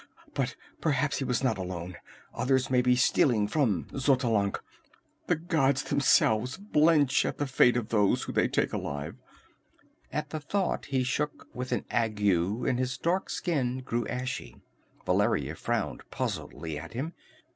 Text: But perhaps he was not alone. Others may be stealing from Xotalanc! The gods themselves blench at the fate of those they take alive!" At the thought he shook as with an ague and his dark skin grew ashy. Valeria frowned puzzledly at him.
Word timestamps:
But 0.33 0.55
perhaps 0.79 1.19
he 1.19 1.25
was 1.25 1.43
not 1.43 1.59
alone. 1.59 1.95
Others 2.33 2.71
may 2.71 2.81
be 2.81 2.95
stealing 2.95 3.47
from 3.47 3.85
Xotalanc! 3.95 4.57
The 5.27 5.35
gods 5.35 5.83
themselves 5.83 6.57
blench 6.57 7.23
at 7.23 7.37
the 7.37 7.45
fate 7.45 7.77
of 7.77 7.89
those 7.89 8.25
they 8.25 8.47
take 8.47 8.73
alive!" 8.73 9.13
At 10.11 10.31
the 10.31 10.39
thought 10.39 10.85
he 10.85 11.03
shook 11.03 11.41
as 11.51 11.55
with 11.55 11.71
an 11.71 11.85
ague 11.91 12.19
and 12.19 12.79
his 12.79 12.97
dark 12.97 13.29
skin 13.29 13.81
grew 13.81 14.07
ashy. 14.07 14.57
Valeria 15.05 15.53
frowned 15.53 16.01
puzzledly 16.09 16.79
at 16.79 16.93
him. 16.93 17.13